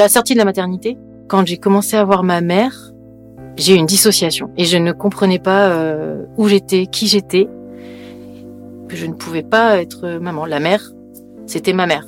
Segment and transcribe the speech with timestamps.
[0.00, 0.96] La sortie de la maternité,
[1.28, 2.94] quand j'ai commencé à voir ma mère,
[3.58, 7.50] j'ai eu une dissociation et je ne comprenais pas euh, où j'étais, qui j'étais.
[8.88, 10.46] Je ne pouvais pas être maman.
[10.46, 10.90] La mère,
[11.44, 12.06] c'était ma mère.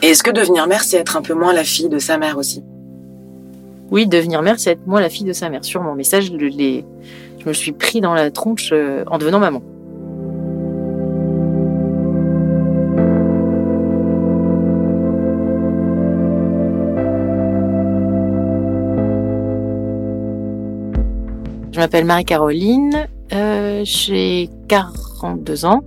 [0.00, 2.38] Et est-ce que devenir mère, c'est être un peu moins la fille de sa mère
[2.38, 2.64] aussi?
[3.90, 5.94] Oui, devenir mère, c'est être moins la fille de sa mère, sûrement.
[5.94, 9.60] Mais ça, je, je me suis pris dans la tronche euh, en devenant maman.
[21.80, 25.82] Je m'appelle Marie-Caroline, euh, j'ai 42 ans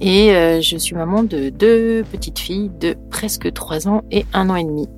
[0.00, 4.48] et euh, je suis maman de deux petites filles de presque 3 ans et 1
[4.48, 4.88] an et demi.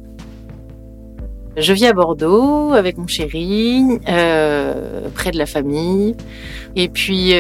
[1.56, 6.14] Je vis à Bordeaux avec mon chéri, euh, près de la famille,
[6.76, 7.32] et puis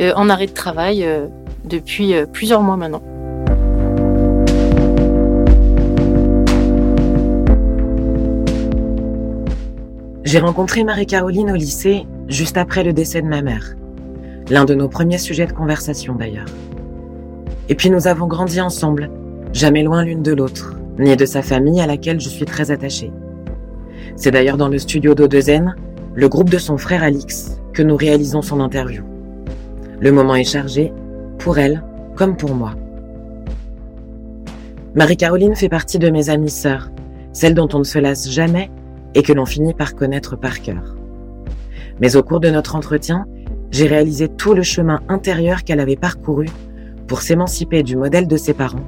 [0.00, 1.06] en arrêt de travail
[1.66, 3.02] depuis plusieurs mois maintenant.
[10.32, 13.74] J'ai rencontré Marie-Caroline au lycée juste après le décès de ma mère.
[14.48, 16.48] L'un de nos premiers sujets de conversation d'ailleurs.
[17.68, 19.10] Et puis nous avons grandi ensemble,
[19.52, 23.12] jamais loin l'une de l'autre, ni de sa famille à laquelle je suis très attachée.
[24.16, 25.76] C'est d'ailleurs dans le studio d'Odezen,
[26.14, 29.02] le groupe de son frère Alix, que nous réalisons son interview.
[30.00, 30.94] Le moment est chargé,
[31.36, 31.84] pour elle
[32.16, 32.72] comme pour moi.
[34.94, 36.90] Marie-Caroline fait partie de mes amies sœurs,
[37.34, 38.70] celles dont on ne se lasse jamais
[39.14, 40.96] et que l'on finit par connaître par cœur.
[42.00, 43.26] Mais au cours de notre entretien,
[43.70, 46.48] j'ai réalisé tout le chemin intérieur qu'elle avait parcouru
[47.08, 48.86] pour s'émanciper du modèle de ses parents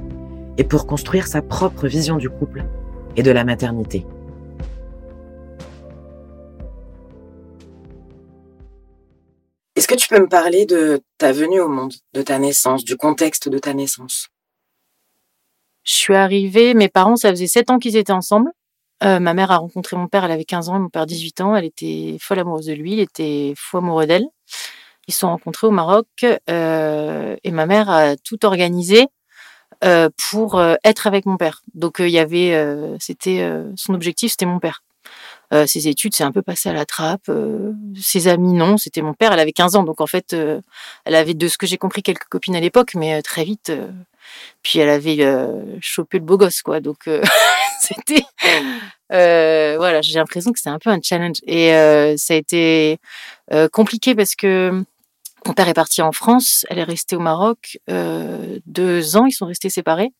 [0.57, 2.65] et pour construire sa propre vision du couple
[3.15, 4.05] et de la maternité.
[9.75, 12.95] Est-ce que tu peux me parler de ta venue au monde, de ta naissance, du
[12.95, 14.29] contexte de ta naissance?
[15.83, 18.51] Je suis arrivée, mes parents, ça faisait sept ans qu'ils étaient ensemble.
[19.03, 21.55] Euh, ma mère a rencontré mon père, elle avait 15 ans, mon père 18 ans.
[21.55, 24.25] Elle était folle amoureuse de lui, il était fou amoureux d'elle.
[25.07, 26.07] Ils se sont rencontrés au Maroc
[26.49, 29.07] euh, et ma mère a tout organisé
[29.83, 31.61] euh, pour être avec mon père.
[31.73, 34.81] Donc il y avait, c'était son objectif, c'était mon père.
[35.67, 37.29] ses études, c'est un peu passé à la trappe.
[38.01, 39.33] ses amis, non, c'était mon père.
[39.33, 42.25] Elle avait 15 ans, donc en fait, elle avait, de ce que j'ai compris, quelques
[42.25, 43.71] copines à l'époque, mais très vite,
[44.63, 45.25] puis elle avait
[45.81, 46.79] chopé le beau gosse, quoi.
[46.79, 47.07] Donc
[47.79, 48.23] c'était
[49.11, 52.97] euh, voilà, j'ai l'impression que c'est un peu un challenge et euh, ça a été
[53.53, 54.83] euh, compliqué parce que
[55.45, 59.45] mon père est parti en France, elle est restée au Maroc deux ans, ils sont
[59.45, 60.11] restés séparés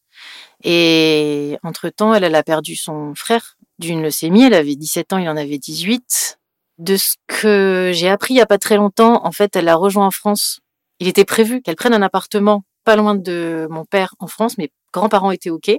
[0.64, 5.18] et entre temps, elle, elle a perdu son frère d'une leucémie, elle avait 17 ans,
[5.18, 6.38] il en avait 18.
[6.78, 9.76] De ce que j'ai appris il y a pas très longtemps, en fait, elle a
[9.76, 10.60] rejoint en France.
[11.00, 14.72] Il était prévu qu'elle prenne un appartement pas loin de mon père en France, mes
[14.94, 15.72] grands-parents étaient OK.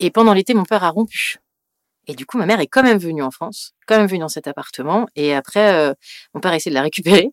[0.00, 1.38] Et pendant l'été, mon père a rompu.
[2.08, 4.30] Et du coup, ma mère est quand même venue en France, quand même venue dans
[4.30, 5.06] cet appartement.
[5.14, 5.92] Et après, euh,
[6.34, 7.30] mon père a essayé de la récupérer.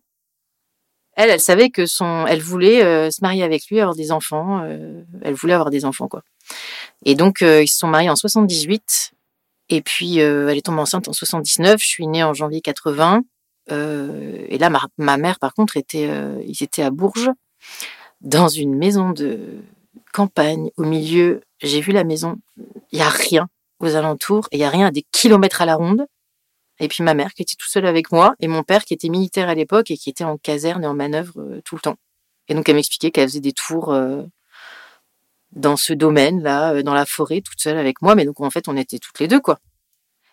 [1.14, 4.62] Elle, elle savait que son, elle voulait euh, se marier avec lui, avoir des enfants.
[4.64, 6.22] Euh, elle voulait avoir des enfants, quoi.
[7.06, 9.12] Et donc, ils se sont mariés en 78.
[9.70, 11.80] Et puis, elle est tombée enceinte en 79.
[11.80, 13.22] Je suis née en janvier 80.
[13.70, 16.08] et là, ma, ma, mère, par contre, était,
[16.46, 17.30] ils étaient à Bourges,
[18.26, 19.38] dans une maison de
[20.12, 21.40] campagne, au milieu.
[21.62, 22.36] J'ai vu la maison.
[22.92, 23.48] Il y a rien
[23.78, 26.06] aux alentours il y a rien à des kilomètres à la ronde.
[26.78, 29.08] Et puis ma mère qui était tout seule avec moi et mon père qui était
[29.08, 31.96] militaire à l'époque et qui était en caserne et en manœuvre euh, tout le temps.
[32.48, 34.22] Et donc elle m'expliquait qu'elle faisait des tours euh,
[35.52, 38.14] dans ce domaine-là, euh, dans la forêt, toute seule avec moi.
[38.14, 39.58] Mais donc en fait on était toutes les deux quoi.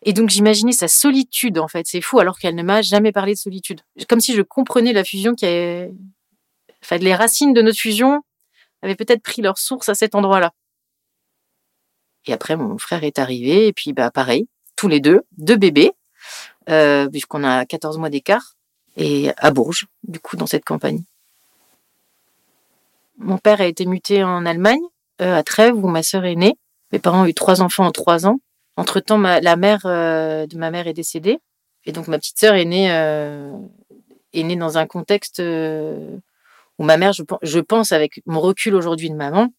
[0.06, 3.34] Et donc j'imaginais sa solitude en fait, c'est fou alors qu'elle ne m'a jamais parlé
[3.34, 3.82] de solitude.
[4.10, 5.94] Comme si je comprenais la fusion qui est,
[6.84, 8.22] enfin les racines de notre fusion
[8.82, 10.52] avaient peut-être pris leur source à cet endroit-là.
[12.26, 15.92] Et après, mon frère est arrivé, et puis bah pareil, tous les deux, deux bébés,
[16.70, 18.56] euh, puisqu'on a 14 mois d'écart,
[18.96, 21.04] et à Bourges, du coup, dans cette campagne.
[23.18, 24.82] Mon père a été muté en Allemagne,
[25.22, 26.58] euh, à Trèves, où ma sœur est née.
[26.92, 28.40] Mes parents ont eu trois enfants en trois ans.
[28.76, 31.40] Entre-temps, la mère euh, de ma mère est décédée.
[31.86, 35.42] Et donc, ma petite sœur est née, est née dans un contexte
[36.80, 39.50] où ma mère, je, je pense, avec mon recul aujourd'hui de maman,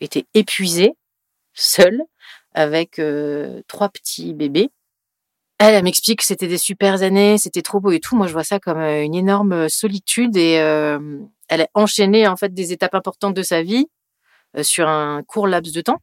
[0.00, 0.94] était épuisée
[1.54, 2.02] seule
[2.54, 4.70] avec euh, trois petits bébés.
[5.58, 8.16] Elle, elle m'explique que c'était des super années, c'était trop beau et tout.
[8.16, 10.52] Moi, je vois ça comme euh, une énorme euh, solitude et
[11.48, 13.86] elle a enchaîné en fait des étapes importantes de sa vie
[14.62, 15.98] sur un court laps de temps.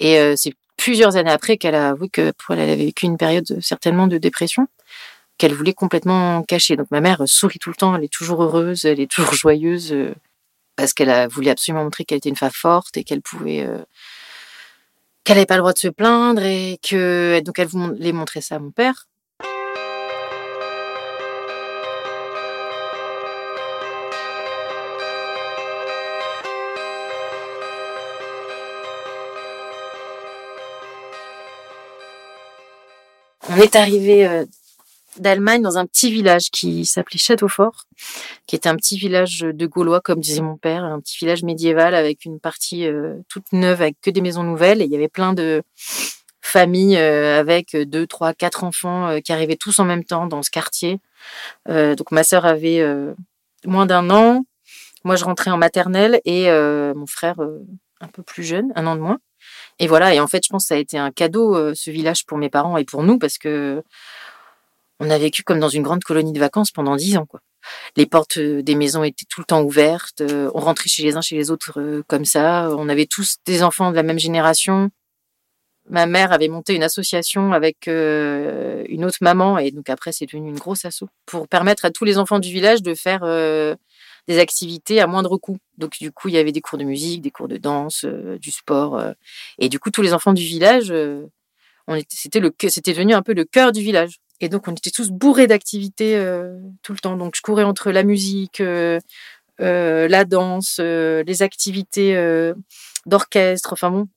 [0.00, 3.18] Et c'est plusieurs années après qu'elle a avoué que pour elle, elle avait vécu une
[3.18, 4.68] période certainement de dépression
[5.38, 6.76] qu'elle voulait complètement cacher.
[6.76, 9.94] Donc ma mère sourit tout le temps, elle est toujours heureuse, elle est toujours joyeuse.
[10.76, 13.78] parce qu'elle voulu absolument montrer qu'elle était une femme forte et qu'elle pouvait euh,
[15.24, 18.56] qu'elle n'avait pas le droit de se plaindre et que donc elle voulait montrer ça
[18.56, 19.06] à mon père.
[33.50, 34.44] On est arrivé euh,
[35.16, 37.84] d'Allemagne dans un petit village qui s'appelait Châteaufort,
[38.46, 41.94] qui était un petit village de Gaulois, comme disait mon père, un petit village médiéval
[41.94, 44.82] avec une partie euh, toute neuve avec que des maisons nouvelles.
[44.82, 45.62] Et il y avait plein de
[46.40, 50.42] familles euh, avec deux, trois, quatre enfants euh, qui arrivaient tous en même temps dans
[50.42, 51.00] ce quartier.
[51.66, 52.82] donc ma sœur avait
[53.64, 54.44] moins d'un an,
[55.04, 56.48] moi je rentrais en maternelle et
[56.94, 57.36] mon frère
[58.00, 59.18] un peu plus jeune, un an de moins.
[59.80, 62.24] Et voilà, et en fait, je pense que ça a été un cadeau, ce village,
[62.24, 63.82] pour mes parents et pour nous, parce que
[65.00, 67.40] on a vécu comme dans une grande colonie de vacances pendant dix ans, quoi.
[67.96, 70.20] Les portes euh, des maisons étaient tout le temps ouvertes.
[70.20, 72.68] Euh, on rentrait chez les uns, chez les autres euh, comme ça.
[72.76, 74.90] On avait tous des enfants de la même génération.
[75.90, 80.50] Ma mère avait monté une association avec une autre maman et donc après c'est devenu
[80.50, 85.00] une grosse asso pour permettre à tous les enfants du village de faire des activités
[85.00, 85.56] à moindre coût.
[85.78, 88.50] Donc du coup il y avait des cours de musique, des cours de danse, du
[88.50, 89.02] sport
[89.58, 90.92] et du coup tous les enfants du village,
[92.10, 94.18] c'était le c'était devenu un peu le cœur du village.
[94.40, 97.16] Et donc, on était tous bourrés d'activités euh, tout le temps.
[97.16, 99.00] Donc, je courais entre la musique, euh,
[99.60, 102.14] euh, la danse, les activités
[103.06, 104.08] d'orchestre, enfin bon.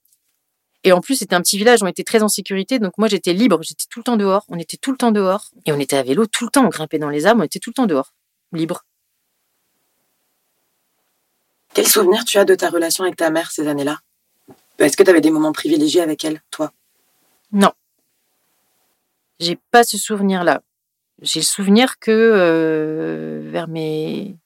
[0.84, 2.78] Et en plus, c'était un petit village, on était très en sécurité.
[2.78, 4.44] Donc, moi, j'étais libre, j'étais tout le temps dehors.
[4.48, 5.50] On était tout le temps dehors.
[5.64, 7.60] Et on était à vélo tout le temps, on grimpait dans les arbres, on était
[7.60, 8.14] tout le temps dehors,
[8.52, 8.84] libre.
[11.74, 14.00] Quel souvenir tu as de ta relation avec ta mère ces années-là?
[14.78, 16.72] Est-ce que tu avais des moments privilégiés avec elle, toi?
[17.52, 17.72] Non.
[19.42, 20.62] J'ai pas ce souvenir-là.
[21.20, 24.36] J'ai le souvenir que euh, vers mes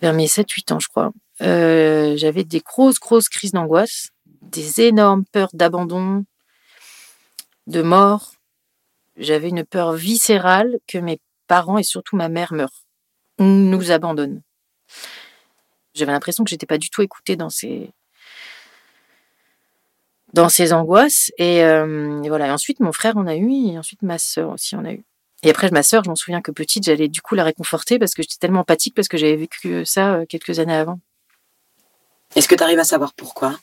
[0.00, 1.12] vers mes 7-8 ans, je crois,
[1.42, 4.08] euh, j'avais des grosses, grosses crises d'angoisse,
[4.42, 6.24] des énormes peurs d'abandon,
[7.68, 8.32] de mort.
[9.16, 12.82] J'avais une peur viscérale que mes parents et surtout ma mère meurent
[13.38, 14.42] ou nous abandonnent.
[15.94, 17.92] J'avais l'impression que j'étais pas du tout écoutée dans ces
[20.32, 21.32] dans ses angoisses.
[21.40, 22.48] Euh, et, voilà.
[22.48, 25.04] Et ensuite, mon frère en a eu, et ensuite ma sœur aussi en a eu.
[25.42, 28.14] Et après, ma sœur, je m'en souviens que petite, j'allais du coup la réconforter parce
[28.14, 31.00] que j'étais tellement empathique parce que j'avais vécu ça euh, quelques années avant.
[32.36, 33.58] Est-ce que tu arrives à savoir pourquoi?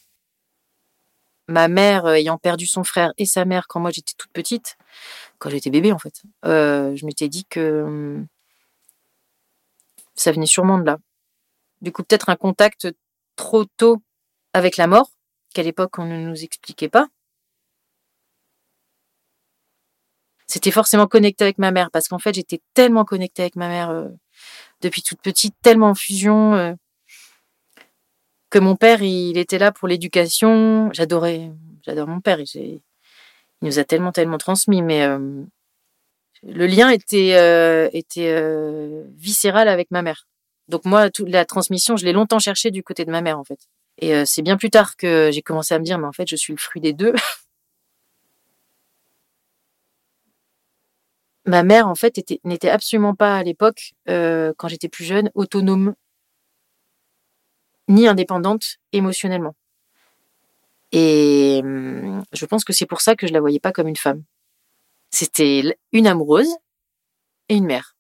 [1.48, 4.75] Ma mère euh, ayant perdu son frère et sa mère quand moi j'étais toute petite,
[5.38, 8.28] quand j'étais bébé en fait, je m'étais dit que hum,
[10.16, 10.98] ça venait sûrement de là.
[11.81, 12.88] Du coup, peut-être un contact
[13.36, 14.02] trop tôt
[14.54, 15.12] avec la mort
[15.57, 17.07] qu'à l'époque on ne nous expliquait pas.
[20.45, 23.89] C'était forcément connecté avec ma mère parce qu'en fait j'étais tellement connectée avec ma mère
[23.89, 24.07] euh,
[24.81, 26.74] depuis toute petite, tellement en fusion euh,
[28.51, 30.92] que mon père il était là pour l'éducation.
[30.94, 31.51] J'adorais,
[31.83, 32.39] j'adore mon père.
[32.39, 32.81] il
[33.63, 35.44] nous a tellement tellement transmis, mais euh,
[36.44, 37.31] le lien était
[37.98, 38.31] était
[39.15, 40.27] viscéral avec ma mère.
[40.69, 43.44] Donc moi, toute la transmission, je l'ai longtemps cherché du côté de ma mère en
[43.44, 43.59] fait.
[44.00, 46.28] Et euh, c'est bien plus tard que j'ai commencé à me dire, mais en fait,
[46.28, 47.14] je suis le fruit des deux.
[51.45, 55.95] Ma mère, en fait, n'était absolument pas à l'époque, euh, quand j'étais plus jeune, autonome
[57.88, 59.56] ni indépendante émotionnellement.
[60.92, 63.95] Et hum, je pense que c'est pour ça que je la voyais pas comme une
[63.95, 64.24] femme.
[65.10, 66.54] C'était une amoureuse
[67.50, 67.95] et une mère.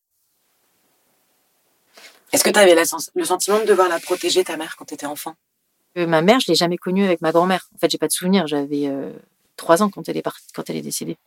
[2.33, 5.05] Est-ce que tu avais le sentiment de devoir la protéger, ta mère, quand tu étais
[5.05, 5.35] enfant?
[5.95, 7.67] Ma mère, je l'ai jamais connue avec ma grand-mère.
[7.75, 8.47] En fait, j'ai pas de souvenir.
[8.47, 9.11] J'avais euh,
[9.55, 10.23] trois ans quand elle est
[10.67, 11.17] elle décédée.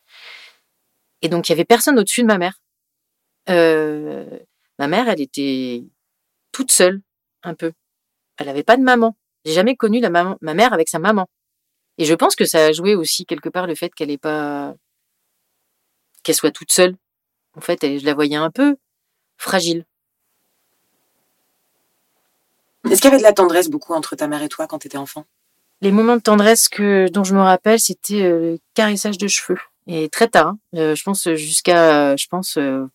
[1.23, 2.61] Et donc, il y avait personne au-dessus de ma mère.
[3.49, 4.39] Euh,
[4.79, 5.83] ma mère, elle était
[6.53, 7.03] toute seule,
[7.43, 7.73] un peu.
[8.37, 9.17] Elle n'avait pas de maman.
[9.45, 11.27] J'ai jamais connu la maman, ma mère avec sa maman.
[11.99, 14.75] Et je pense que ça a joué aussi quelque part le fait qu'elle est pas,
[16.23, 16.97] qu'elle soit toute seule.
[17.55, 18.77] En fait, je la voyais un peu
[19.37, 19.85] fragile.
[22.91, 24.89] Est-ce qu'il y avait de la tendresse beaucoup entre ta mère et toi quand tu
[24.89, 25.25] étais enfant?
[25.81, 29.59] Les moments de tendresse que, dont je me rappelle, c'était euh, le caressage de cheveux.
[29.87, 30.59] Et très tard, hein.
[30.75, 32.87] euh, je pense jusqu'à, je pense, euh,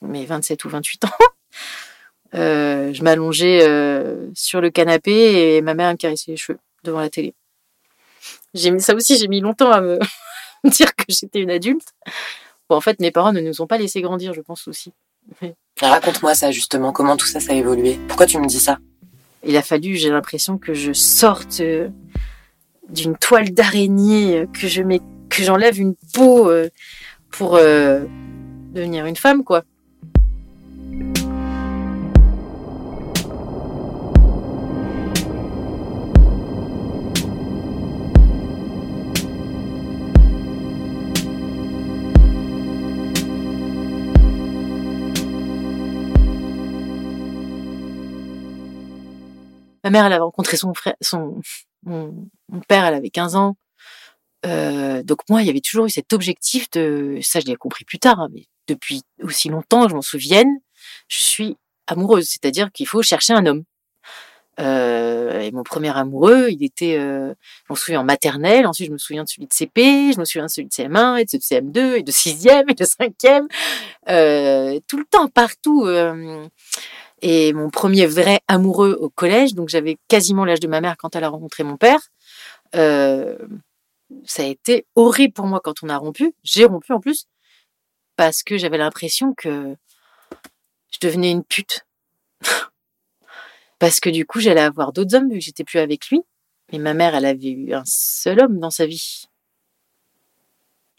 [0.00, 1.08] mes 27 ou 28 ans.
[2.32, 3.60] je m'allongeais
[4.34, 7.34] sur le canapé et ma mère me caressait les cheveux devant la télé.
[8.54, 9.80] J'ai mis ça aussi, j'ai mis longtemps à
[10.64, 11.92] me dire que j'étais une adulte.
[12.68, 14.92] Bon, en fait, mes parents ne nous ont pas laissé grandir, je pense aussi.
[15.80, 17.98] Raconte-moi ça justement, comment tout ça, ça a évolué?
[18.08, 18.78] Pourquoi tu me dis ça?
[19.44, 21.88] Il a fallu, j'ai l'impression que je sorte euh,
[22.88, 26.68] d'une toile d'araignée, euh, que je mets, que j'enlève une peau euh,
[27.30, 29.64] pour devenir une femme, quoi.
[49.84, 51.40] Ma mère, elle avait rencontré son frère, son,
[51.84, 52.28] mon,
[52.68, 53.56] père, elle avait 15 ans.
[54.46, 57.84] Euh, donc moi, il y avait toujours eu cet objectif de, ça je l'ai compris
[57.84, 60.58] plus tard, hein, mais depuis aussi longtemps, je m'en souvienne,
[61.08, 63.64] je suis amoureuse, c'est-à-dire qu'il faut chercher un homme.
[64.60, 67.32] Euh, et mon premier amoureux, il était, euh,
[67.66, 70.24] je me souviens en maternelle, ensuite je me souviens de celui de CP, je me
[70.24, 73.46] souviens de celui de CM1 et de CM2 et de 6e et de 5e,
[74.10, 75.86] euh, tout le temps, partout.
[77.22, 81.14] Et mon premier vrai amoureux au collège, donc j'avais quasiment l'âge de ma mère quand
[81.14, 82.00] elle a rencontré mon père.
[82.74, 83.38] Euh,
[84.24, 86.34] ça a été horrible pour moi quand on a rompu.
[86.42, 87.26] J'ai rompu en plus
[88.16, 89.76] parce que j'avais l'impression que
[90.90, 91.86] je devenais une pute.
[93.78, 96.22] parce que du coup, j'allais avoir d'autres hommes vu que j'étais plus avec lui.
[96.72, 99.24] Mais ma mère, elle avait eu un seul homme dans sa vie.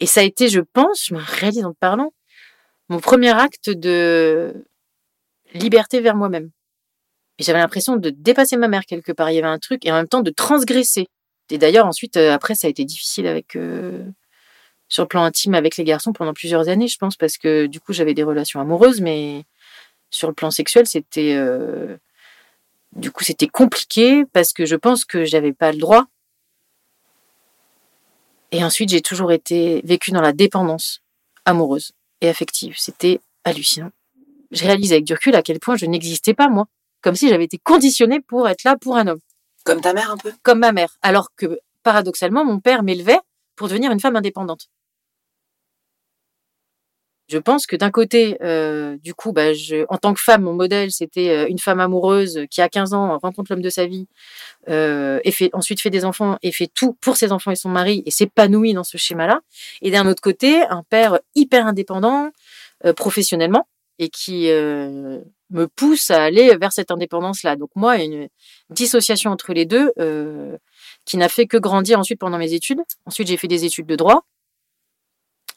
[0.00, 2.12] Et ça a été, je pense, je me réalise en parlant,
[2.88, 4.66] mon premier acte de
[5.54, 6.50] liberté vers moi-même.
[7.38, 9.30] Et j'avais l'impression de dépasser ma mère quelque part.
[9.30, 11.08] Il y avait un truc et en même temps de transgresser.
[11.50, 14.04] Et d'ailleurs, ensuite, euh, après, ça a été difficile avec, euh,
[14.88, 17.80] sur le plan intime avec les garçons pendant plusieurs années, je pense, parce que du
[17.80, 19.44] coup, j'avais des relations amoureuses, mais
[20.10, 21.96] sur le plan sexuel, c'était, euh,
[22.92, 26.06] du coup, c'était compliqué parce que je pense que j'avais pas le droit.
[28.52, 31.02] Et ensuite, j'ai toujours été vécue dans la dépendance
[31.44, 32.74] amoureuse et affective.
[32.78, 33.90] C'était hallucinant.
[34.54, 36.66] Je réalise avec du recul à quel point je n'existais pas, moi.
[37.02, 39.18] Comme si j'avais été conditionnée pour être là pour un homme.
[39.64, 40.32] Comme ta mère, un peu?
[40.42, 40.96] Comme ma mère.
[41.02, 43.18] Alors que, paradoxalement, mon père m'élevait
[43.56, 44.68] pour devenir une femme indépendante.
[47.28, 50.52] Je pense que d'un côté, euh, du coup, bah, je, en tant que femme, mon
[50.52, 54.06] modèle, c'était euh, une femme amoureuse qui, a 15 ans, rencontre l'homme de sa vie,
[54.68, 57.70] euh, et fait, ensuite fait des enfants et fait tout pour ses enfants et son
[57.70, 59.40] mari et s'épanouit dans ce schéma-là.
[59.80, 62.30] Et d'un autre côté, un père hyper indépendant
[62.84, 63.66] euh, professionnellement
[63.98, 65.20] et qui euh,
[65.50, 67.56] me pousse à aller vers cette indépendance-là.
[67.56, 68.28] Donc moi, une
[68.70, 70.56] dissociation entre les deux euh,
[71.04, 72.80] qui n'a fait que grandir ensuite pendant mes études.
[73.06, 74.24] Ensuite, j'ai fait des études de droit.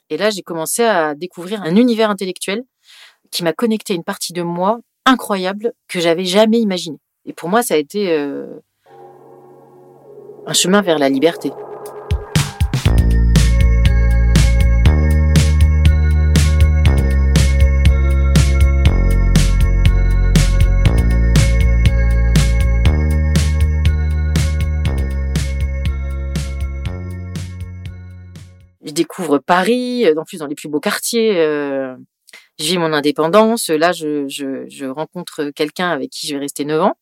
[0.10, 2.64] Et là, j'ai commencé à découvrir un univers intellectuel
[3.32, 6.98] qui m'a connecté une partie de moi incroyable que j'avais jamais imaginé.
[7.26, 8.60] Et pour moi, ça a été euh,
[10.46, 11.52] un chemin vers la liberté.
[29.28, 31.38] Découvre Paris, en plus dans les plus beaux quartiers.
[31.38, 31.96] Euh,
[32.60, 33.70] je vis mon indépendance.
[33.70, 36.98] Là, je, je, je rencontre quelqu'un avec qui je vais rester 9 ans.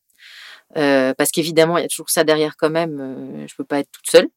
[0.76, 2.98] Euh, parce qu'évidemment, il y a toujours ça derrière quand même.
[3.00, 4.28] Euh, je peux pas être toute seule.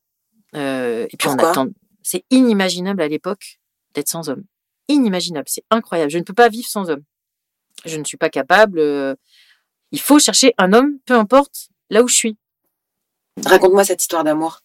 [0.55, 1.67] Euh, et puis on attend.
[2.03, 3.59] C'est inimaginable à l'époque
[3.93, 4.43] d'être sans homme.
[4.87, 5.45] Inimaginable.
[5.47, 6.11] C'est incroyable.
[6.11, 7.03] Je ne peux pas vivre sans homme.
[7.85, 8.79] Je ne suis pas capable.
[8.79, 9.15] euh,
[9.91, 12.37] il faut chercher un homme, peu importe là où je suis.
[13.45, 14.61] Raconte-moi cette histoire d'amour.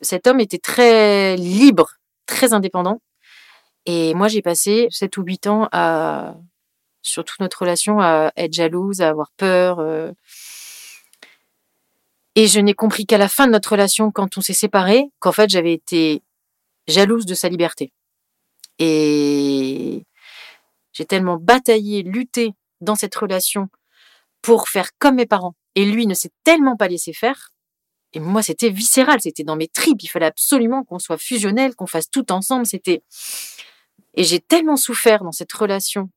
[0.00, 1.94] cet homme était très libre,
[2.26, 3.00] très indépendant.
[3.86, 6.36] Et moi, j'ai passé 7 ou 8 ans à,
[7.02, 9.78] sur toute notre relation, à être jalouse, à avoir peur.
[9.78, 10.12] euh.
[12.34, 15.32] Et je n'ai compris qu'à la fin de notre relation, quand on s'est séparés, qu'en
[15.32, 16.22] fait, j'avais été
[16.88, 17.92] jalouse de sa liberté.
[18.78, 20.04] Et
[20.92, 23.68] j'ai tellement bataillé, lutté dans cette relation
[24.42, 25.54] pour faire comme mes parents.
[25.74, 27.50] Et lui ne s'est tellement pas laissé faire
[28.14, 30.02] et moi, c'était viscéral, c'était dans mes tripes.
[30.02, 32.64] Il fallait absolument qu'on soit fusionnel, qu'on fasse tout ensemble.
[32.64, 33.02] C'était
[34.14, 36.10] et j'ai tellement souffert dans cette relation.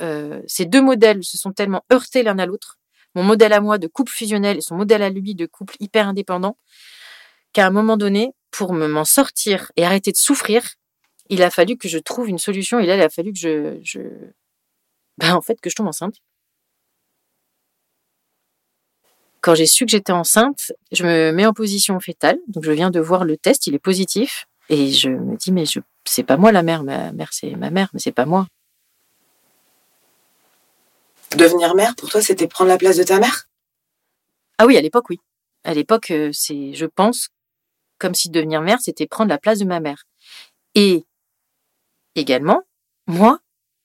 [0.00, 2.78] Euh, ces deux modèles se sont tellement heurtés l'un à l'autre.
[3.14, 6.08] Mon modèle à moi de couple fusionnel et son modèle à lui de couple hyper
[6.08, 6.58] indépendant,
[7.52, 10.62] qu'à un moment donné, pour me m'en sortir et arrêter de souffrir,
[11.28, 12.78] il a fallu que je trouve une solution.
[12.78, 13.38] Et là, il a fallu que
[13.82, 14.08] je...
[15.18, 16.16] Ben, en fait, que je tombe enceinte.
[19.46, 22.36] Quand j'ai su que j'étais enceinte, je me mets en position fétale.
[22.48, 24.48] Donc, je viens de voir le test, il est positif.
[24.68, 26.82] Et je me dis, mais je, c'est pas moi la mère.
[26.82, 28.48] Ma mère, c'est ma mère, mais c'est pas moi.
[31.36, 33.48] Devenir mère, pour toi, c'était prendre la place de ta mère?
[34.58, 35.20] Ah oui, à l'époque, oui.
[35.62, 37.28] À l'époque, euh, c'est, je pense,
[37.98, 40.06] comme si devenir mère, c'était prendre la place de ma mère.
[40.74, 41.04] Et
[42.16, 42.62] également,
[43.06, 43.38] moi,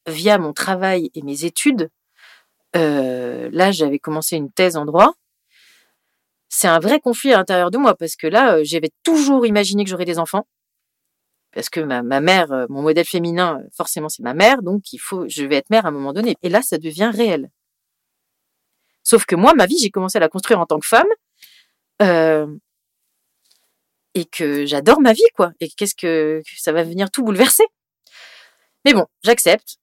[0.08, 1.92] via mon travail et mes études,
[2.76, 5.14] euh, là, j'avais commencé une thèse en droit.
[6.54, 9.86] C'est un vrai conflit à l'intérieur de moi parce que là, euh, j'avais toujours imaginé
[9.86, 10.46] que j'aurais des enfants.
[11.54, 14.92] Parce que ma, ma mère, euh, mon modèle féminin, euh, forcément, c'est ma mère, donc
[14.92, 16.36] il faut, je vais être mère à un moment donné.
[16.44, 17.50] Et là, ça devient réel.
[19.04, 21.08] Sauf que moi, ma vie, j'ai commencé à la construire en tant que femme.
[22.02, 22.48] Euh,
[24.14, 25.54] et que j'adore ma vie, quoi.
[25.62, 27.64] Et qu'est-ce que que ça va venir tout bouleverser.
[28.84, 29.78] Mais bon, j'accepte.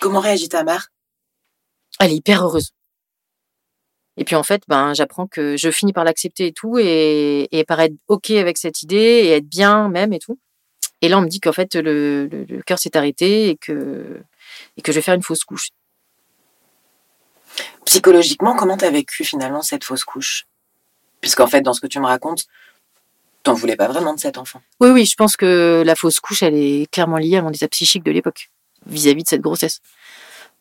[0.00, 0.88] Comment réagit ta mère?
[1.98, 2.72] Elle est hyper heureuse.
[4.16, 7.64] Et puis en fait, ben, j'apprends que je finis par l'accepter et tout, et, et
[7.64, 10.38] par être OK avec cette idée, et être bien même et tout.
[11.00, 14.20] Et là, on me dit qu'en fait, le, le, le cœur s'est arrêté et que,
[14.76, 15.70] et que je vais faire une fausse couche.
[17.84, 20.46] Psychologiquement, comment t'as vécu finalement cette fausse couche?
[21.20, 22.46] Puisqu'en fait, dans ce que tu me racontes,
[23.42, 24.60] t'en voulais pas vraiment de cet enfant.
[24.80, 27.66] Oui, oui, je pense que la fausse couche, elle est clairement liée à mon état
[27.68, 28.50] psychique de l'époque,
[28.86, 29.80] vis-à-vis de cette grossesse.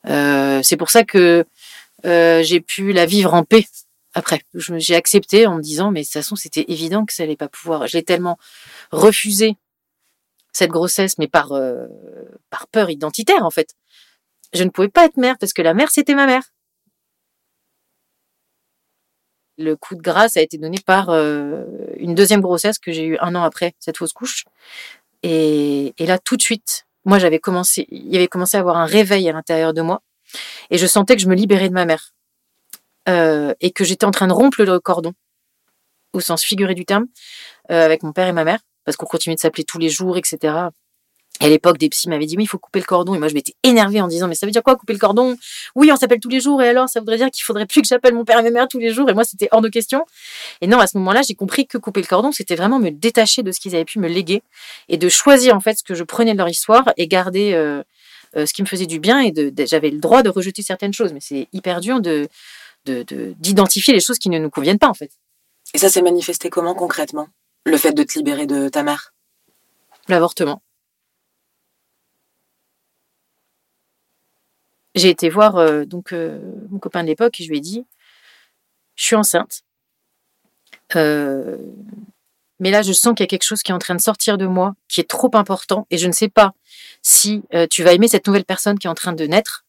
[0.08, 1.46] Euh, c'est pour ça que
[2.05, 3.65] euh, j'ai pu la vivre en paix
[4.13, 4.41] après.
[4.53, 7.48] J'ai accepté en me disant, mais de toute façon, c'était évident que ça allait pas
[7.48, 7.88] pouvoir.
[7.88, 8.38] Je l'ai tellement
[8.91, 9.58] refusé
[10.53, 11.88] cette grossesse, mais par euh,
[12.50, 13.75] par peur identitaire en fait.
[14.53, 16.43] Je ne pouvais pas être mère parce que la mère c'était ma mère.
[19.58, 21.65] Le coup de grâce a été donné par euh,
[21.98, 24.46] une deuxième grossesse que j'ai eue un an après cette fausse couche.
[25.24, 28.77] Et, et là, tout de suite, moi, j'avais commencé, il y avait commencé à avoir
[28.77, 30.01] un réveil à l'intérieur de moi.
[30.70, 32.14] Et je sentais que je me libérais de ma mère.
[33.10, 35.14] Euh, et que j'étais en train de rompre le cordon,
[36.14, 37.08] au sens figuré du terme,
[37.72, 40.18] euh, avec mon père et ma mère, parce qu'on continuait de s'appeler tous les jours,
[40.18, 40.70] etc.
[41.40, 43.16] Et à l'époque, des psys m'avaient dit, oui, il faut couper le cordon.
[43.16, 45.36] Et moi, je m'étais énervée en disant, mais ça veut dire quoi, couper le cordon?
[45.76, 46.62] Oui, on s'appelle tous les jours.
[46.62, 48.68] Et alors, ça voudrait dire qu'il faudrait plus que j'appelle mon père et ma mère
[48.68, 49.10] tous les jours.
[49.10, 50.06] Et moi, c'était hors de question.
[50.60, 53.42] Et non, à ce moment-là, j'ai compris que couper le cordon, c'était vraiment me détacher
[53.42, 54.44] de ce qu'ils avaient pu me léguer
[54.88, 57.82] et de choisir, en fait, ce que je prenais de leur histoire et garder euh,
[58.36, 59.20] euh, ce qui me faisait du bien.
[59.20, 61.14] Et de, de j'avais le droit de rejeter certaines choses.
[61.14, 62.28] Mais c'est hyper dur de,
[62.86, 65.12] d'identifier les choses qui ne nous conviennent pas, en fait.
[65.74, 67.28] Et ça s'est manifesté comment concrètement?
[67.66, 69.13] Le fait de te libérer de ta mère
[70.08, 70.62] L'avortement.
[74.96, 76.39] j'ai été voir euh, donc euh,
[76.70, 77.86] mon copain de l'époque et je lui ai dit
[78.96, 79.63] je suis enceinte
[80.96, 81.58] euh,
[82.62, 84.38] mais là je sens qu'il y a quelque chose qui est en train de sortir
[84.38, 86.54] de moi qui est trop important et je ne sais pas
[87.02, 89.65] si euh, tu vas aimer cette nouvelle personne qui est en train de naître.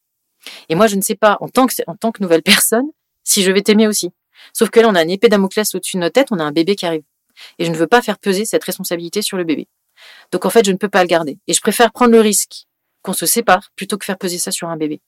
[0.69, 2.85] Et moi je ne sais pas en tant que en tant que nouvelle personne
[3.23, 4.11] si je vais t'aimer aussi.
[4.53, 6.51] Sauf que là on a une épée Damoclès au-dessus de nos têtes on a un
[6.51, 7.03] bébé qui arrive.
[7.57, 9.67] Et je ne veux pas faire peser cette responsabilité sur le bébé.
[10.31, 11.39] Donc en fait je ne peux pas le garder.
[11.47, 12.67] Et je préfère prendre le risque
[13.01, 15.01] qu'on se sépare plutôt que faire peser ça sur un bébé.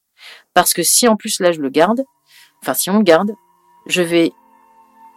[0.56, 2.04] Parce que si en plus là je le garde,
[2.63, 3.32] enfin si on le garde,
[3.86, 4.32] je vais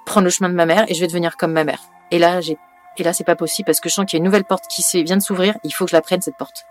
[0.04, 1.81] prendre le chemin de ma mère et je vais devenir comme ma mère.
[2.11, 2.59] Et là, j'ai
[3.01, 4.66] et là c'est pas possible parce que je sens qu'il y a une nouvelle porte
[4.68, 5.55] qui vient de s'ouvrir.
[5.62, 6.66] Il faut que je la prenne cette porte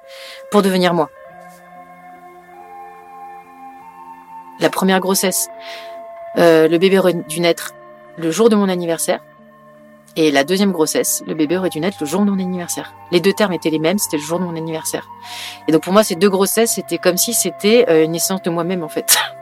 [0.52, 1.10] pour devenir moi.
[4.60, 5.50] La première grossesse,
[6.38, 7.74] euh, le bébé aurait dû naître
[8.18, 9.24] le jour de mon anniversaire.
[10.16, 12.96] Et la deuxième grossesse, le bébé aurait dû naître le jour de mon anniversaire.
[13.12, 15.08] Les deux termes étaient les mêmes, c'était le jour de mon anniversaire.
[15.68, 18.50] Et donc pour moi, ces deux grossesses, c'était comme si c'était euh, une naissance de
[18.50, 19.16] moi-même en fait.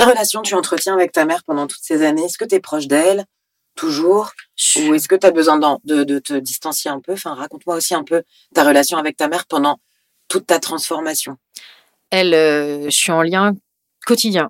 [0.00, 2.24] Quelle relation tu entretiens avec ta mère pendant toutes ces années?
[2.24, 3.26] Est-ce que tu es proche d'elle?
[3.74, 4.30] Toujours?
[4.76, 7.12] Ou est-ce que tu as besoin de, de te distancier un peu?
[7.12, 8.22] Enfin, raconte-moi aussi un peu
[8.54, 9.76] ta relation avec ta mère pendant
[10.26, 11.36] toute ta transformation.
[12.08, 13.52] Elle, euh, je suis en lien
[14.06, 14.48] quotidien.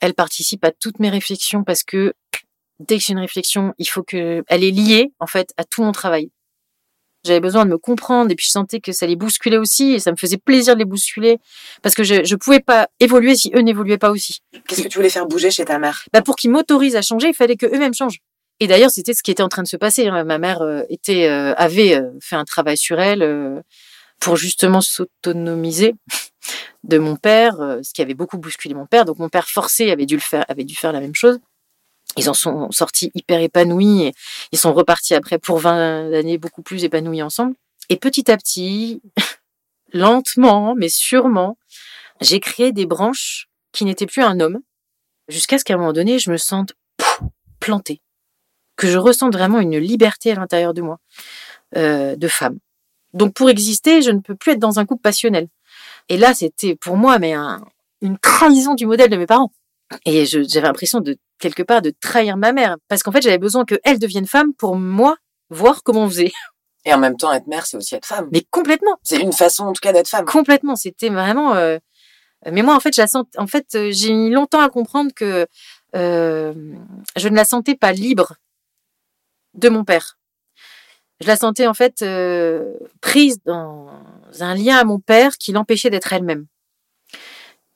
[0.00, 2.14] Elle participe à toutes mes réflexions parce que
[2.78, 5.82] dès que j'ai une réflexion, il faut que elle est liée en fait à tout
[5.82, 6.30] mon travail.
[7.24, 9.98] J'avais besoin de me comprendre et puis je sentais que ça les bousculait aussi et
[9.98, 11.38] ça me faisait plaisir de les bousculer
[11.82, 14.40] parce que je je pouvais pas évoluer si eux n'évoluaient pas aussi.
[14.66, 16.04] Qu'est-ce que tu voulais faire bouger chez ta mère?
[16.12, 18.20] Bah pour qu'ils m'autorisent à changer, il fallait que eux-mêmes changent.
[18.62, 20.06] Et d'ailleurs, c'était ce qui était en train de se passer.
[20.06, 20.22] hein.
[20.24, 23.60] Ma mère euh, était euh, avait euh, fait un travail sur elle euh,
[24.18, 25.94] pour justement s'autonomiser
[26.84, 29.04] de mon père, ce qui avait beaucoup bousculé mon père.
[29.04, 31.38] Donc mon père forcé avait dû le faire, avait dû faire la même chose.
[32.16, 34.12] Ils en sont sortis hyper épanouis et
[34.52, 37.54] ils sont repartis après pour 20 années beaucoup plus épanouis ensemble.
[37.88, 39.00] Et petit à petit,
[39.92, 41.56] lentement mais sûrement,
[42.20, 44.60] j'ai créé des branches qui n'étaient plus un homme
[45.28, 47.20] jusqu'à ce qu'à un moment donné, je me sente pff,
[47.60, 48.00] plantée,
[48.76, 50.98] que je ressente vraiment une liberté à l'intérieur de moi
[51.76, 52.58] euh, de femme.
[53.14, 55.48] Donc pour exister, je ne peux plus être dans un couple passionnel.
[56.08, 57.64] Et là, c'était pour moi mais un-
[58.02, 59.52] une trahison du modèle de mes parents.
[60.06, 63.64] Et j'avais l'impression de quelque part de trahir ma mère parce qu'en fait, j'avais besoin
[63.64, 65.16] qu'elle devienne femme pour moi
[65.50, 66.32] voir comment on faisait.
[66.86, 68.28] Et en même temps, être mère, c'est aussi être femme.
[68.32, 68.96] Mais complètement.
[69.02, 70.24] C'est une façon, en tout cas, d'être femme.
[70.24, 71.54] Complètement, c'était vraiment.
[71.54, 71.78] euh,
[72.50, 73.26] Mais moi, en fait, je la sens.
[73.36, 75.46] En fait, euh, j'ai mis longtemps à comprendre que
[75.94, 76.54] euh,
[77.16, 78.36] je ne la sentais pas libre
[79.54, 80.16] de mon père.
[81.20, 82.72] Je la sentais en fait euh,
[83.02, 83.90] prise dans
[84.40, 86.46] un lien à mon père qui l'empêchait d'être elle-même.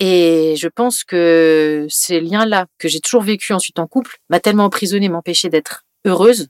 [0.00, 4.64] Et je pense que ces liens-là que j'ai toujours vécu ensuite en couple m'a tellement
[4.64, 6.48] emprisonnée, m'empêchait d'être heureuse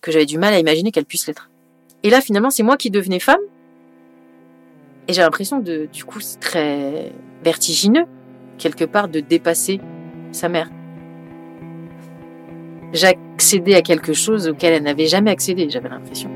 [0.00, 1.50] que j'avais du mal à imaginer qu'elle puisse l'être.
[2.02, 3.40] Et là, finalement, c'est moi qui devenais femme
[5.08, 8.04] Et j'ai l'impression de, du coup, c'est très vertigineux,
[8.58, 9.80] quelque part, de dépasser
[10.32, 10.70] sa mère.
[12.92, 16.30] J'accédais à quelque chose auquel elle n'avait jamais accédé, j'avais l'impression.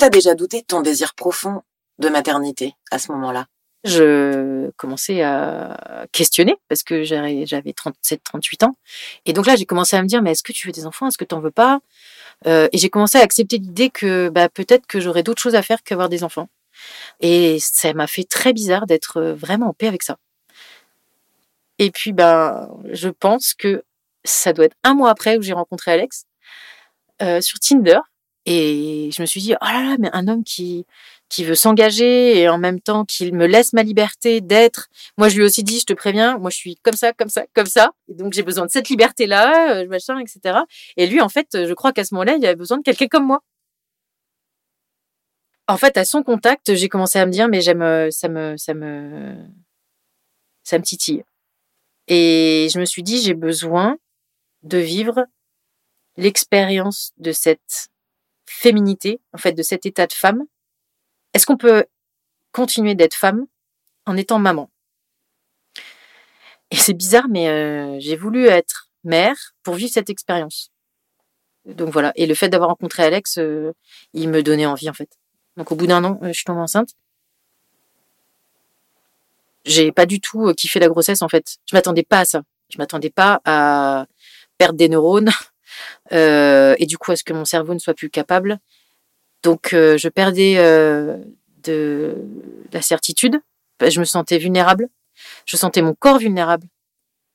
[0.00, 1.62] Tu as déjà douté de ton désir profond
[1.98, 3.46] de maternité à ce moment-là?
[3.84, 8.74] Je commençais à questionner parce que j'avais 37-38 ans.
[9.24, 11.08] Et donc là, j'ai commencé à me dire, mais est-ce que tu veux des enfants?
[11.08, 11.80] Est-ce que tu n'en veux pas?
[12.46, 15.62] Euh, Et j'ai commencé à accepter l'idée que bah, peut-être que j'aurais d'autres choses à
[15.62, 16.48] faire qu'avoir des enfants.
[17.20, 20.16] Et ça m'a fait très bizarre d'être vraiment en paix avec ça.
[21.78, 23.82] Et puis, bah, je pense que
[24.24, 26.24] ça doit être un mois après où j'ai rencontré Alex
[27.22, 28.00] euh, sur Tinder.
[28.52, 30.84] Et je me suis dit, oh là là, mais un homme qui,
[31.28, 34.88] qui veut s'engager et en même temps qu'il me laisse ma liberté d'être.
[35.16, 37.28] Moi, je lui ai aussi dit, je te préviens, moi, je suis comme ça, comme
[37.28, 37.92] ça, comme ça.
[38.08, 40.58] Et donc, j'ai besoin de cette liberté-là, euh, machin, etc.
[40.96, 43.24] Et lui, en fait, je crois qu'à ce moment-là, il avait besoin de quelqu'un comme
[43.24, 43.40] moi.
[45.68, 48.56] En fait, à son contact, j'ai commencé à me dire, mais j'aime, euh, ça me,
[48.56, 49.36] ça me,
[50.64, 51.22] ça me titille.
[52.08, 53.96] Et je me suis dit, j'ai besoin
[54.64, 55.24] de vivre
[56.16, 57.90] l'expérience de cette
[58.50, 60.42] féminité, en fait, de cet état de femme.
[61.32, 61.84] Est-ce qu'on peut
[62.50, 63.46] continuer d'être femme
[64.06, 64.70] en étant maman?
[66.72, 70.72] Et c'est bizarre, mais euh, j'ai voulu être mère pour vivre cette expérience.
[71.64, 72.12] Donc voilà.
[72.16, 73.72] Et le fait d'avoir rencontré Alex, euh,
[74.14, 75.10] il me donnait envie, en fait.
[75.56, 76.90] Donc au bout d'un an, euh, je suis tombée enceinte.
[79.64, 81.58] J'ai pas du tout kiffé la grossesse, en fait.
[81.66, 82.42] Je m'attendais pas à ça.
[82.68, 84.06] Je m'attendais pas à
[84.58, 85.49] perdre des neurones, euh,
[86.10, 88.60] et du coup, est-ce que mon cerveau ne soit plus capable?
[89.42, 91.16] Donc, euh, je perdais euh,
[91.62, 92.16] de
[92.72, 93.40] la certitude.
[93.80, 94.88] Je me sentais vulnérable.
[95.46, 96.66] Je sentais mon corps vulnérable.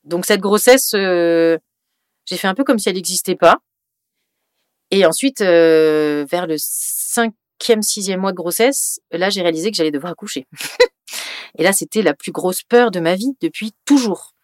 [0.04, 3.58] Donc, cette grossesse, j'ai fait un peu comme si elle n'existait pas.
[4.92, 10.12] Et ensuite, vers le cinquième, sixième mois de grossesse, là, j'ai réalisé que j'allais devoir
[10.12, 10.46] accoucher.
[11.58, 14.35] et là, c'était la plus grosse peur de ma vie depuis toujours.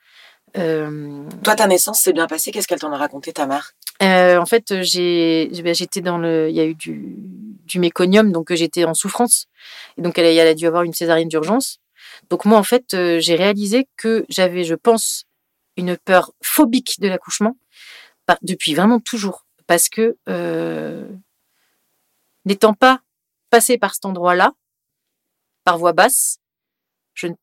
[0.58, 2.52] Euh, Toi, ta naissance s'est bien passée.
[2.52, 3.74] Qu'est-ce qu'elle t'en a raconté, ta mère?
[4.04, 7.16] Euh, En fait, j'ai, ben, j'étais dans le, il y a eu du,
[7.66, 9.48] du méconium, donc j'étais en souffrance,
[9.98, 11.80] et donc elle, elle a dû avoir une césarienne d'urgence.
[12.30, 15.26] Donc moi, en fait, euh, j'ai réalisé que j'avais, je pense,
[15.78, 17.56] une peur phobique de l'accouchement
[18.42, 21.08] depuis vraiment toujours, parce que euh,
[22.46, 23.02] n'étant pas
[23.50, 24.54] passée par cet endroit-là,
[25.64, 26.38] par voie basse,
[27.14, 27.34] je ne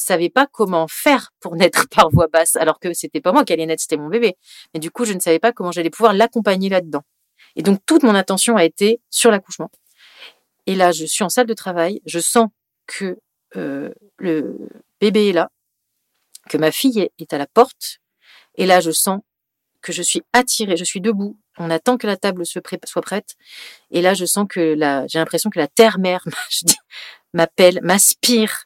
[0.00, 3.52] savais pas comment faire pour naître par voix basse, alors que c'était pas moi qui
[3.52, 4.36] allais naître, c'était mon bébé.
[4.72, 7.02] Mais du coup, je ne savais pas comment j'allais pouvoir l'accompagner là-dedans.
[7.56, 9.70] Et donc, toute mon attention a été sur l'accouchement.
[10.66, 12.48] Et là, je suis en salle de travail, je sens
[12.86, 13.18] que
[13.56, 14.56] euh, le
[15.00, 15.50] bébé est là,
[16.48, 17.98] que ma fille est à la porte,
[18.56, 19.20] et là, je sens
[19.82, 22.62] que je suis attirée, je suis debout, on attend que la table soit
[23.02, 23.34] prête,
[23.90, 26.24] et là, je sens que la, j'ai l'impression que la terre-mère
[27.34, 28.63] m'appelle, m'aspire,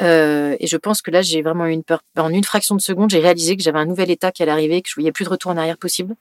[0.00, 2.02] euh, et je pense que là, j'ai vraiment eu une peur.
[2.16, 4.82] En une fraction de seconde, j'ai réalisé que j'avais un nouvel état qui allait arriver,
[4.82, 6.14] que je voyais plus de retour en arrière possible.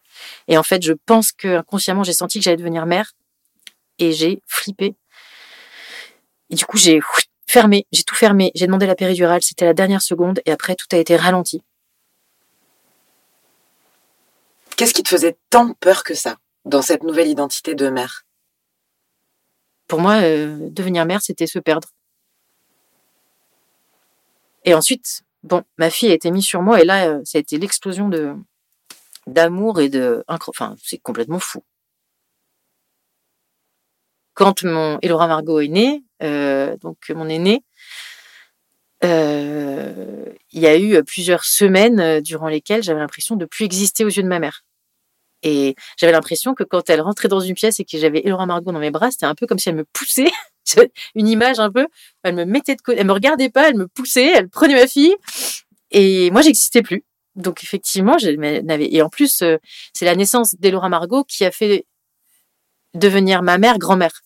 [0.47, 3.13] Et en fait, je pense que inconsciemment, j'ai senti que j'allais devenir mère.
[3.99, 4.95] Et j'ai flippé.
[6.49, 6.99] Et du coup, j'ai
[7.47, 8.51] fermé, j'ai tout fermé.
[8.55, 10.41] J'ai demandé la péridurale, c'était la dernière seconde.
[10.45, 11.63] Et après, tout a été ralenti.
[14.75, 18.25] Qu'est-ce qui te faisait tant peur que ça dans cette nouvelle identité de mère?
[19.87, 21.89] Pour moi, euh, devenir mère, c'était se perdre.
[24.65, 27.41] Et ensuite, bon, ma fille a été mise sur moi et là, euh, ça a
[27.41, 28.33] été l'explosion de
[29.27, 31.63] d'amour et de, enfin, c'est complètement fou.
[34.33, 37.63] Quand mon Elora Margot est née, euh, donc mon aîné,
[39.05, 44.09] euh, il y a eu plusieurs semaines durant lesquelles j'avais l'impression de plus exister aux
[44.09, 44.65] yeux de ma mère.
[45.43, 48.71] Et j'avais l'impression que quand elle rentrait dans une pièce et que j'avais Elora Margot
[48.71, 50.31] dans mes bras, c'était un peu comme si elle me poussait
[51.15, 51.87] une image un peu.
[52.23, 54.87] Elle me mettait de côté, elle me regardait pas, elle me poussait, elle prenait ma
[54.87, 55.15] fille,
[55.91, 57.03] et moi j'existais plus.
[57.35, 59.57] Donc effectivement, je et en plus euh,
[59.93, 61.85] c'est la naissance d'Elora Margot qui a fait
[62.93, 64.21] devenir ma mère grand-mère.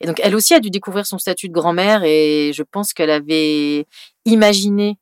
[0.00, 3.10] Et donc elle aussi a dû découvrir son statut de grand-mère et je pense qu'elle
[3.10, 3.86] avait
[4.24, 4.98] imaginé,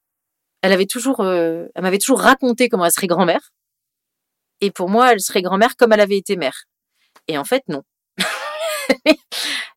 [0.63, 3.53] elle avait toujours, euh, elle m'avait toujours raconté comment elle serait grand-mère.
[4.61, 6.65] Et pour moi, elle serait grand-mère comme elle avait été mère.
[7.29, 7.83] Et en fait, non.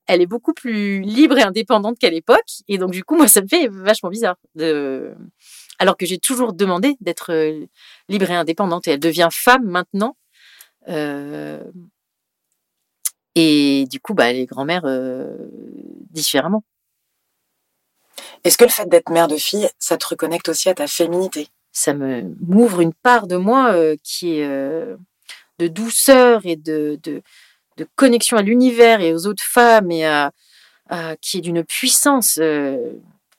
[0.08, 2.62] elle est beaucoup plus libre et indépendante qu'à l'époque.
[2.68, 5.14] Et donc, du coup, moi, ça me fait vachement bizarre de,
[5.80, 7.66] Alors que j'ai toujours demandé d'être euh,
[8.10, 8.88] libre et indépendante.
[8.88, 10.16] Et elle devient femme maintenant.
[10.88, 11.64] Euh,
[13.36, 15.36] et du coup, bah, les grands-mères euh,
[16.12, 16.64] différemment.
[18.44, 21.48] Est-ce que le fait d'être mère de fille, ça te reconnecte aussi à ta féminité?
[21.72, 24.48] Ça me m'ouvre une part de moi euh, qui est
[25.60, 27.22] de douceur et de, de,
[27.78, 30.32] de connexion à l'univers et aux autres femmes et à,
[30.90, 32.78] à- qui est d'une puissance euh,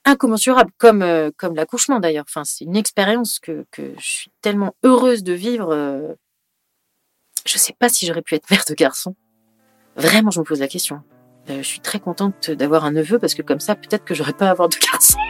[0.05, 2.25] incommensurable, comme, euh, comme l'accouchement d'ailleurs.
[2.27, 5.73] Enfin, c'est une expérience que, que je suis tellement heureuse de vivre.
[5.73, 6.13] euh,
[7.45, 9.15] je sais pas si j'aurais pu être mère de garçon.
[9.95, 11.01] Vraiment, je me pose la question.
[11.49, 14.33] Euh, je suis très contente d'avoir un neveu parce que comme ça, peut-être que j'aurais
[14.33, 15.17] pas à avoir de garçon.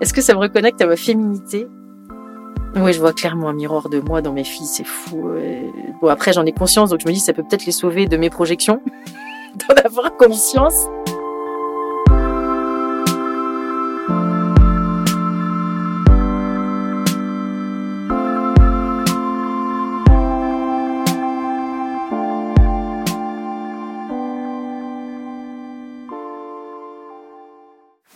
[0.00, 1.66] Est-ce que ça me reconnecte à ma féminité?
[2.76, 5.28] Oui, je vois clairement un miroir de moi dans mes filles, c'est fou.
[5.28, 5.70] euh.
[6.00, 8.16] Bon, après, j'en ai conscience, donc je me dis ça peut peut-être les sauver de
[8.16, 8.82] mes projections,
[9.68, 10.88] d'en avoir conscience.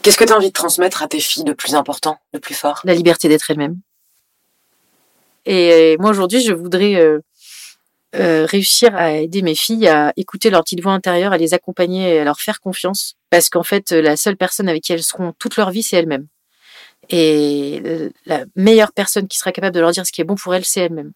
[0.02, 2.54] Qu'est-ce que tu as envie de transmettre à tes filles de plus important, de plus
[2.54, 2.80] fort?
[2.84, 3.78] La liberté d'être elle-même.
[5.48, 7.20] Et euh, moi, aujourd'hui, je voudrais euh,
[8.16, 12.20] euh, réussir à aider mes filles à écouter leur petite voix intérieure, à les accompagner
[12.20, 13.16] à leur faire confiance.
[13.30, 16.26] Parce qu'en fait, la seule personne avec qui elles seront toute leur vie, c'est elles-mêmes.
[17.08, 17.82] Et
[18.26, 20.66] la meilleure personne qui sera capable de leur dire ce qui est bon pour elles,
[20.66, 21.12] c'est elle-même.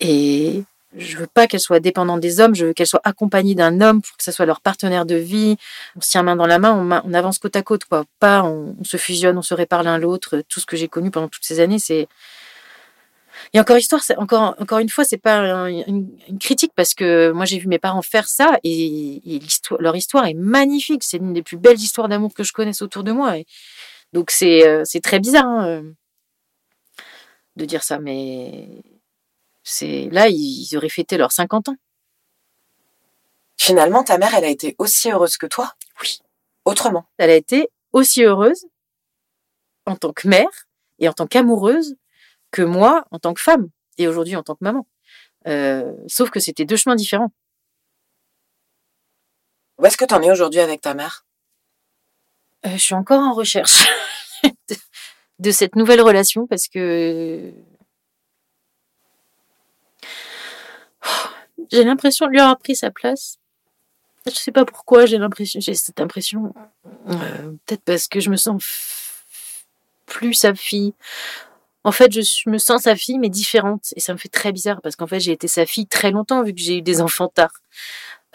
[0.00, 0.64] Et
[0.96, 4.02] je veux pas qu'elles soient dépendantes des hommes, je veux qu'elles soient accompagnées d'un homme
[4.02, 5.56] pour que ça soit leur partenaire de vie.
[5.96, 8.04] On se tient main dans la main, on, avance côte à côte, quoi.
[8.18, 10.42] Pas on se fusionne, on se répare l'un l'autre.
[10.48, 12.08] Tout ce que j'ai connu pendant toutes ces années, c'est
[13.54, 17.30] et encore histoire, encore encore une fois, c'est pas un- une, une critique parce que
[17.32, 19.40] moi j'ai vu mes parents faire ça et,
[19.78, 21.02] leur histoire est magnifique.
[21.02, 23.38] C'est l'une des plus belles histoires d'amour que je connaisse autour de moi.
[23.38, 23.46] Et
[24.12, 25.92] donc c'est euh, c'est très bizarre hein, euh,
[27.56, 28.68] de dire ça, mais
[29.64, 31.76] c'est là ils auraient fêté leurs 50 ans.
[33.60, 36.20] Finalement, ta mère, elle a été aussi heureuse que toi Oui.
[36.64, 37.06] Autrement.
[37.18, 38.66] Elle a été aussi heureuse
[39.84, 40.48] en tant que mère
[41.00, 41.96] et en tant qu'amoureuse
[42.50, 44.86] que moi en tant que femme et aujourd'hui en tant que maman.
[45.46, 47.32] Euh, sauf que c'était deux chemins différents.
[49.78, 51.24] Où est-ce que tu en es aujourd'hui avec ta mère?
[52.66, 53.86] Euh, je suis encore en recherche
[54.42, 54.76] de,
[55.38, 57.52] de cette nouvelle relation parce que
[61.70, 63.38] j'ai l'impression de lui avoir pris sa place.
[64.26, 66.52] Je sais pas pourquoi j'ai l'impression, j'ai cette impression.
[67.08, 68.62] Euh, Peut-être parce que je me sens
[70.06, 70.94] plus sa fille.
[71.88, 73.94] En fait, je me sens sa fille, mais différente.
[73.96, 76.42] Et ça me fait très bizarre parce qu'en fait, j'ai été sa fille très longtemps
[76.42, 77.54] vu que j'ai eu des enfants tard.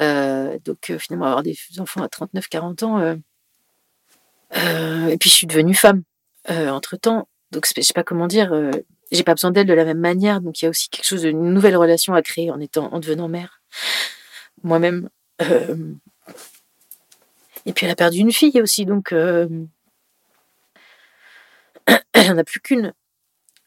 [0.01, 2.97] Euh, donc, euh, finalement, avoir des enfants à 39-40 ans.
[2.97, 3.15] euh,
[5.07, 6.01] et puis, je suis devenue femme
[6.49, 7.27] entre temps.
[7.51, 8.51] Donc, je sais pas comment dire.
[9.11, 10.41] j'ai pas besoin d'elle de la même manière.
[10.41, 12.99] Donc, il y a aussi quelque chose d'une nouvelle relation à créer en étant, en
[12.99, 13.61] devenant mère.
[14.63, 15.09] Moi-même.
[17.67, 18.87] Et puis, elle a perdu une fille aussi.
[18.87, 19.47] Donc, euh,
[22.13, 22.93] elle en a plus qu'une.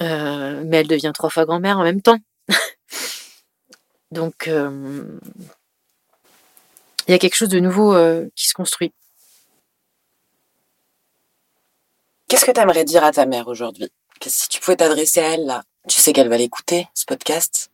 [0.02, 2.18] Euh, mais elle devient trois fois grand-mère en même temps.
[4.10, 5.18] Donc, euh,
[7.08, 8.92] il y a quelque chose de nouveau euh, qui se construit.
[12.28, 13.90] Qu'est-ce que tu aimerais dire à ta mère aujourd'hui?
[14.24, 17.70] Si tu pouvais t'adresser à elle, là, tu sais qu'elle va l'écouter, ce podcast.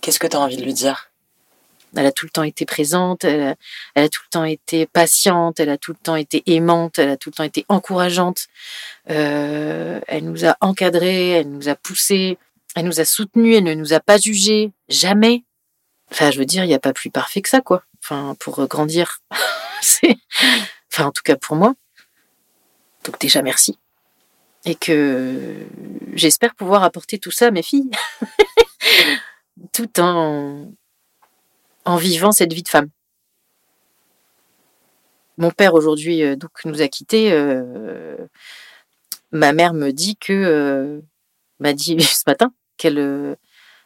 [0.00, 1.10] Qu'est-ce que tu as envie de lui dire?
[1.96, 3.56] Elle a tout le temps été présente, elle
[3.94, 7.16] a, tout le temps été patiente, elle a tout le temps été aimante, elle a
[7.16, 8.46] tout le temps été encourageante.
[9.10, 12.38] Euh, elle nous a encadrés, elle nous a poussés,
[12.74, 15.44] elle nous a soutenus, elle ne nous a pas jugés, jamais.
[16.12, 17.82] Enfin, je veux dire, il n'y a pas plus parfait que ça, quoi.
[18.02, 19.20] Enfin, pour grandir.
[19.80, 20.16] C'est,
[20.92, 21.74] enfin, en tout cas pour moi.
[23.04, 23.78] Donc déjà, merci.
[24.64, 25.54] Et que
[26.14, 27.90] j'espère pouvoir apporter tout ça à mes filles.
[29.72, 30.72] tout en,
[31.86, 32.90] en vivant cette vie de femme.
[35.38, 37.32] Mon père aujourd'hui euh, donc nous a quittés.
[37.32, 38.16] euh,
[39.32, 41.00] ma mère me dit que euh,
[41.60, 42.98] m'a dit ce matin qu'elle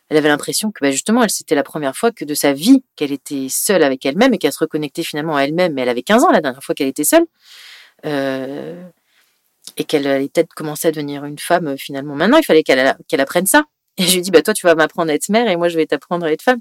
[0.08, 2.82] elle avait l'impression que bah, justement elle c'était la première fois que de sa vie
[2.96, 5.74] qu'elle était seule avec elle-même et qu'elle se reconnectait finalement à elle-même.
[5.74, 7.26] Mais elle avait 15 ans la dernière fois qu'elle était seule.
[9.76, 12.16] Et qu'elle allait peut-être commencer à devenir une femme finalement.
[12.16, 13.64] Maintenant, il fallait qu'elle apprenne ça.
[13.98, 15.76] Et je lui dit, bah, toi, tu vas m'apprendre à être mère et moi, je
[15.76, 16.60] vais t'apprendre à être femme.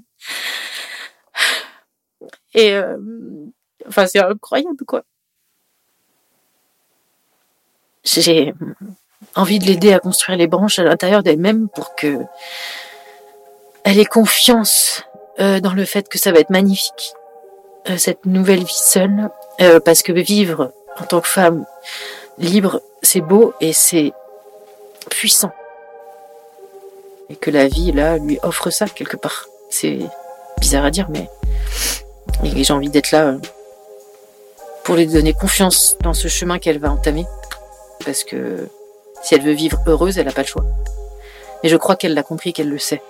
[2.54, 2.96] Et euh,
[3.86, 5.02] enfin, c'est incroyable, quoi.
[8.04, 8.54] J'ai
[9.34, 12.24] envie de l'aider à construire les branches à l'intérieur d'elle-même pour que
[13.84, 15.04] elle ait confiance
[15.40, 17.14] euh, dans le fait que ça va être magnifique,
[17.88, 21.64] euh, cette nouvelle vie seule, euh, parce que vivre en tant que femme,
[22.38, 24.12] libre, c'est beau et c'est
[25.08, 25.52] puissant.
[27.30, 29.46] Et que la vie, là, lui offre ça quelque part.
[29.70, 30.00] C'est
[30.60, 31.30] bizarre à dire, mais
[32.44, 33.38] j'ai envie d'être là euh,
[34.84, 37.26] pour lui donner confiance dans ce chemin qu'elle va entamer.
[38.04, 38.68] Parce que
[39.22, 40.64] si elle veut vivre heureuse, elle n'a pas le choix.
[41.62, 43.02] Et je crois qu'elle l'a compris, qu'elle le sait.